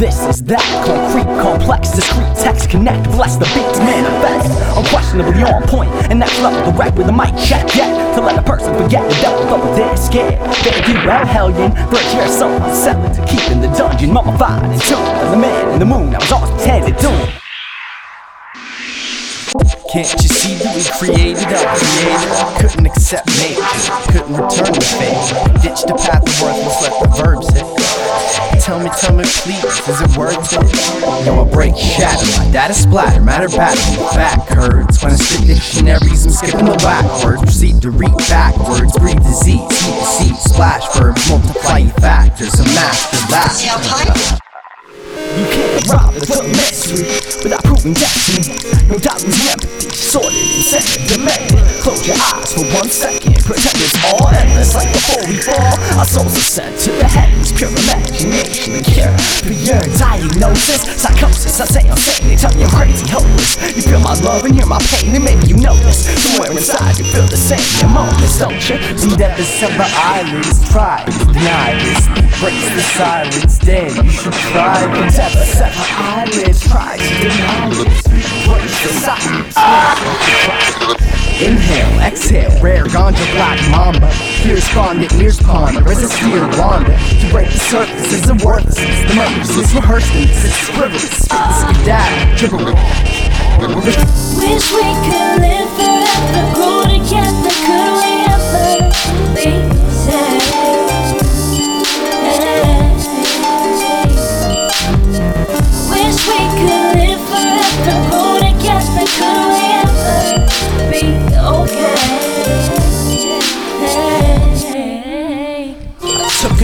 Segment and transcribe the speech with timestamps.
[0.00, 3.04] This is that concrete, complex, discrete text connect.
[3.12, 4.48] Bless the beats manifest.
[4.72, 7.68] Unquestionably on point, and next level the rap with the mic check.
[7.76, 10.40] Yet to let a person forget the devil, though they're scared.
[10.88, 11.76] Do well, hellion.
[11.92, 15.68] Bridge here, so unsettling to keep in the dungeon, mummified and tuned as a man
[15.74, 16.16] in the moon.
[16.16, 17.36] I was always pretended doomed.
[19.92, 22.32] Can't you see that we created our creator?
[22.56, 25.60] Couldn't accept nature, couldn't return the favor.
[25.60, 27.49] Ditch the path of worthless, let the verbs.
[28.70, 31.26] Tell me, tell me, please, is it worth it?
[31.26, 35.02] Yo, I break, shatter, my data splatter, matter batter, back hurts.
[35.02, 37.42] When I spit dictionaries, I'm skipping the whack words.
[37.42, 43.18] Proceed to read backwards, breathe disease, heat the seed, splash verbs, multiply factors, a master
[43.34, 44.38] that.
[45.30, 47.10] You can't rob the mystery
[47.42, 48.54] without proving destiny.
[48.86, 51.58] No doubt losing empathy, sorted and centered, demanded.
[51.82, 54.74] Close your eyes for one second, pretend it's all endless.
[54.74, 57.50] Like before we fall, our souls ascend to the heavens.
[57.50, 57.70] Pure
[58.04, 59.12] the cure
[59.42, 60.82] for your diagnosis.
[61.00, 63.56] Psychosis, I say I'm sane, they tell me I'm crazy, hopeless.
[63.76, 66.06] You feel my love and hear my pain, and maybe you know this.
[66.06, 68.76] Somewhere inside, you feel the same in moments, don't you?
[68.96, 72.06] See that the sever eyelids try to deny this.
[72.40, 75.16] Breaks the silence, then you should try this.
[75.16, 78.02] Sever, sever eyelids, try to deny this.
[78.80, 79.56] The silence.
[81.40, 84.12] Inhale, exhale, rare ganja black mamba.
[84.44, 86.92] Ears fondant, ears ponder, resist fear wander.
[86.92, 89.00] To break the surface is a worthlessness.
[89.08, 91.24] The murders is rehearsed this is frivolous.
[91.24, 93.96] Skedaddle, gibberish.
[94.38, 97.54] Wish we could live forever, grow together.
[97.66, 98.90] Could we ever
[99.34, 99.46] be
[99.90, 100.58] saved?
[105.90, 109.04] Wish we could live forever, grow together.
[109.18, 110.16] Could we ever
[110.90, 111.02] be
[111.36, 111.99] okay?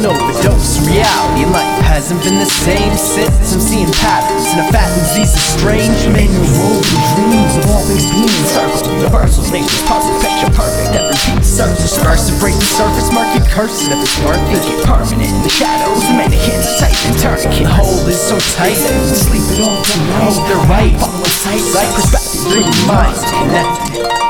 [0.00, 1.44] An overdose reality.
[1.52, 3.52] Life hasn't been the same since.
[3.52, 5.92] I'm seeing patterns and a fat disease is strange.
[6.08, 10.52] In the world of dreams of all things being in circles, universals, nature's puzzle, picture
[10.56, 14.16] perfect, every piece serves a First to break the surface, mark your curse if it's
[14.24, 14.64] worth it.
[14.64, 17.68] it permanent in the shadows, the mannequins tight and tourniquet.
[17.68, 18.80] The hole is so tight.
[18.80, 20.32] sleep it all tonight.
[20.32, 20.96] Oh, they're right.
[20.96, 24.20] Following sight, Like perspective, your mind connected.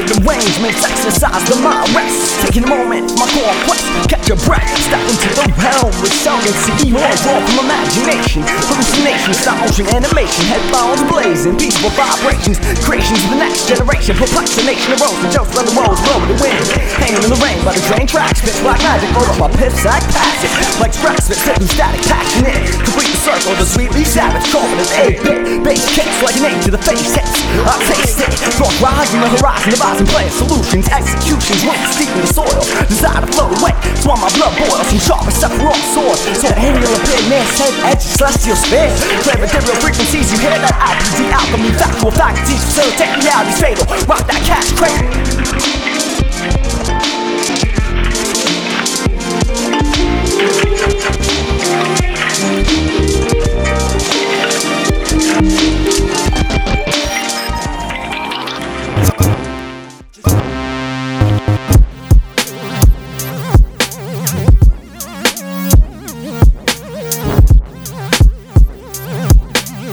[0.00, 2.40] Wicked arrangements, exercise the mind rest.
[2.40, 3.84] Taking a moment, my core quest.
[4.08, 8.40] Catch your breath, step into the realm with sound and see more raw from imagination.
[8.64, 14.16] Hallucination, stop motion, animation, headphones blazing, peaceful vibrations, creations of the next generation.
[14.16, 16.64] Perplex the nation of the jokes let the walls blow the wind.
[16.96, 19.84] Hanging in the rain by the train tracks, pitch black magic, roll up my pips,
[19.84, 20.80] I pass it.
[20.80, 22.56] Like stress, but sitting static, passionate.
[22.88, 25.64] Complete the circle, the sweetly savage, confident, 8 bit.
[25.64, 27.30] Bass kicks like an eight to the face hits.
[27.66, 32.22] I taste it, thought rise in the horizon, devising plans, solutions, executions, roots deep in
[32.22, 32.62] the soil.
[32.88, 34.86] Desire to flow away, that's why my blood boils.
[34.88, 36.18] Some sharp and sephiroth sword.
[36.38, 38.90] So the aerial appeared, man said, edge, celestial spin.
[39.26, 43.84] Clear material frequencies, you hear that IPD alchemy, factual faculties, facilitate reality's fatal.
[44.08, 45.99] Rock that cash cradle.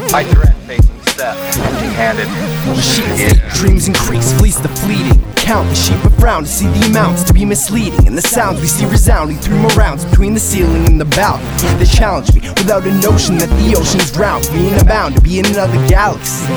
[0.07, 2.27] Your end facing step, empty-handed.
[2.81, 5.21] Sheets, dreams increase, fleece the fleeting.
[5.36, 8.07] Count the sheep of frown to see the amounts to be misleading.
[8.07, 11.77] And the sounds we see resounding through my rounds between the ceiling and the balcony.
[11.77, 15.45] They challenge me without a notion that the oceans and I'm bound to be in
[15.45, 16.48] another galaxy.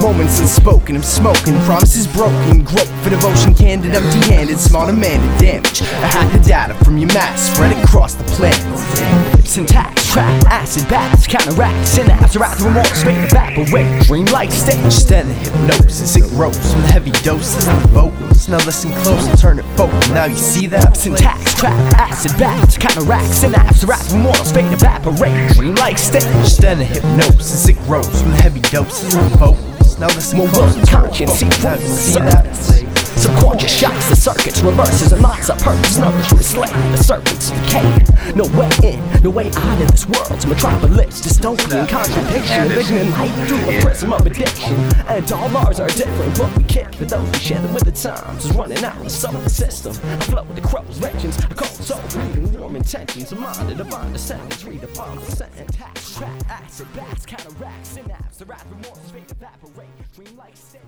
[0.00, 2.64] Moments unspoken, I'm smoking, promises broken.
[2.64, 5.82] Grope for devotion, candid, empty handed, small demanded damage.
[5.82, 9.29] I hack the data from your mass, spread across the planet.
[9.50, 14.78] Syntax, track, acid, bats, counteract, synapse, wrath, remorse, fade, evaporate, dreamlike stage.
[14.84, 18.48] Instead of hypnosis, it grows from the heavy doses of the vocals.
[18.48, 20.08] Now listen close and turn it forward.
[20.10, 20.96] Now you see that?
[20.96, 26.22] Syntax, track, acid, bats, counteract, synapse, wrath, remorse, fade, evaporate, dreamlike stage.
[26.22, 29.98] Instead of hypnosis, it grows from the heavy doses of the vocals.
[29.98, 31.62] Now listen More close and turn it conscience, forward.
[31.64, 32.89] Now you see that?
[33.20, 35.98] Subconscious shocks the circuits, reverses and locks up purpose.
[35.98, 38.32] Nourished with slay the serpents decay.
[38.34, 41.20] No way in, no way out of this world's metropolis.
[41.20, 44.72] Dystopian contradiction, envisioning light through a prism of addiction.
[45.06, 47.92] And all ours are different, but we kick for those who share them with the
[47.92, 48.46] times.
[48.46, 49.92] Is running out of some of the system.
[50.02, 51.36] I flow with the crow's legends.
[51.44, 53.32] A cold soul, breathing warm intentions.
[53.32, 55.76] A mind to divine descendants, redefine the sentence.
[55.76, 58.38] Tax, track, acid, bats, counteract, synapse.
[58.38, 60.80] the as remorse fade evaporate Dream like stage